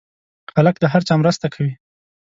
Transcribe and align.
هلک 0.55 0.75
د 0.79 0.83
هر 0.91 1.01
چا 1.07 1.13
مرسته 1.21 1.45
کوي. 1.53 1.73